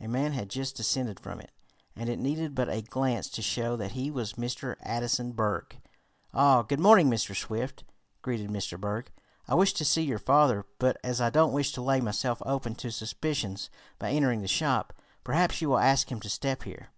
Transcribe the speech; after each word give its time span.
A 0.00 0.08
man 0.08 0.32
had 0.32 0.50
just 0.50 0.74
descended 0.76 1.20
from 1.20 1.40
it, 1.40 1.52
and 1.94 2.08
it 2.10 2.18
needed 2.18 2.52
but 2.52 2.68
a 2.68 2.82
glance 2.82 3.28
to 3.30 3.40
show 3.40 3.76
that 3.76 3.92
he 3.92 4.10
was 4.10 4.32
Mr. 4.32 4.74
Addison 4.80 5.30
Berg. 5.30 5.80
"Ah, 6.34 6.62
good 6.62 6.80
morning, 6.80 7.08
Mr. 7.08 7.32
Swift," 7.32 7.84
greeted 8.20 8.50
Mr. 8.50 8.76
Berg. 8.76 9.12
"I 9.46 9.54
wish 9.54 9.72
to 9.74 9.84
see 9.84 10.02
your 10.02 10.18
father, 10.18 10.66
but 10.80 10.96
as 11.04 11.20
I 11.20 11.30
don't 11.30 11.52
wish 11.52 11.70
to 11.74 11.80
lay 11.80 12.00
myself 12.00 12.42
open 12.44 12.74
to 12.74 12.90
suspicions 12.90 13.70
by 14.00 14.10
entering 14.10 14.40
the 14.42 14.48
shop, 14.48 14.94
perhaps 15.22 15.60
you 15.62 15.68
will 15.68 15.78
ask 15.78 16.10
him 16.10 16.18
to 16.22 16.28
step 16.28 16.64
here." 16.64 16.88